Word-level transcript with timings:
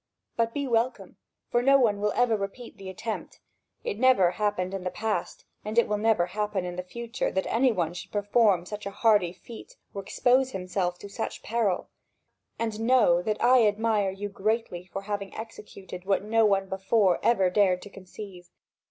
But 0.35 0.51
be 0.51 0.65
welcome, 0.65 1.17
for 1.51 1.61
no 1.61 1.77
one 1.77 2.01
will 2.01 2.11
ever 2.13 2.35
repeat 2.35 2.77
the 2.79 2.89
attempt: 2.89 3.39
it 3.83 3.99
never 3.99 4.31
happened 4.31 4.73
in 4.73 4.83
the 4.83 4.89
past, 4.89 5.45
and 5.63 5.77
it 5.77 5.87
will 5.87 5.99
never 5.99 6.25
happen 6.25 6.65
in 6.65 6.75
the 6.75 6.81
future 6.81 7.29
that 7.31 7.45
any 7.45 7.71
one 7.71 7.93
should 7.93 8.11
perform 8.11 8.65
such 8.65 8.87
a 8.87 8.89
hardy 8.89 9.31
feat 9.31 9.75
or 9.93 10.01
expose 10.01 10.53
himself 10.53 10.97
to 10.97 11.07
such 11.07 11.43
peril. 11.43 11.87
And 12.57 12.79
know 12.79 13.21
that 13.21 13.43
I 13.43 13.67
admire 13.67 14.09
you 14.09 14.27
greatly 14.27 14.87
for 14.91 15.03
having 15.03 15.35
executed 15.35 16.03
what 16.05 16.23
no 16.23 16.47
one 16.47 16.67
before 16.67 17.19
ever 17.21 17.51
dared 17.51 17.83
to 17.83 17.91
conceive. 17.91 18.49